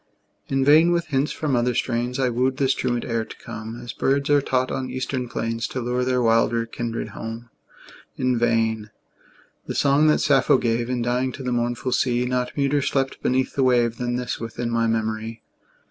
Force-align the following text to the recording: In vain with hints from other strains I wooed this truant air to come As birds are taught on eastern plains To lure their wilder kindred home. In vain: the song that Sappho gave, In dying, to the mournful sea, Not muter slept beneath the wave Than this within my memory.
In 0.47 0.65
vain 0.65 0.91
with 0.91 1.09
hints 1.09 1.31
from 1.31 1.55
other 1.55 1.75
strains 1.75 2.17
I 2.19 2.29
wooed 2.31 2.57
this 2.57 2.73
truant 2.73 3.05
air 3.05 3.23
to 3.23 3.35
come 3.37 3.79
As 3.79 3.93
birds 3.93 4.31
are 4.31 4.41
taught 4.41 4.71
on 4.71 4.89
eastern 4.89 5.29
plains 5.29 5.67
To 5.67 5.79
lure 5.79 6.03
their 6.03 6.23
wilder 6.23 6.65
kindred 6.65 7.09
home. 7.09 7.51
In 8.17 8.35
vain: 8.35 8.89
the 9.67 9.75
song 9.75 10.07
that 10.07 10.17
Sappho 10.17 10.57
gave, 10.57 10.89
In 10.89 11.03
dying, 11.03 11.31
to 11.33 11.43
the 11.43 11.51
mournful 11.51 11.91
sea, 11.91 12.25
Not 12.25 12.53
muter 12.57 12.83
slept 12.83 13.21
beneath 13.21 13.53
the 13.53 13.61
wave 13.63 13.97
Than 13.97 14.15
this 14.15 14.39
within 14.39 14.71
my 14.71 14.87
memory. 14.87 15.43